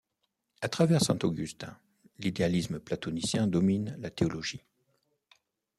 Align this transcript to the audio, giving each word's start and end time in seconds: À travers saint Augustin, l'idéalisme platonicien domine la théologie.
À 0.61 0.67
travers 0.67 1.03
saint 1.03 1.19
Augustin, 1.21 1.77
l'idéalisme 2.17 2.79
platonicien 2.79 3.45
domine 3.45 3.95
la 3.99 4.09
théologie. 4.09 4.63